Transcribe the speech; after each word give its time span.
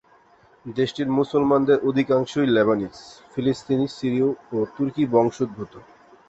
দেশটির 0.75 1.09
মুসলমানদের 1.11 1.77
অধিকাংশই 1.89 2.47
লেবানিজ, 2.47 2.95
ফিলিস্তিনি, 3.31 3.85
সিরীয় 3.89 4.29
ও 4.51 4.57
তুর্কি 4.75 5.03
বংশোদ্ভূত। 5.07 5.73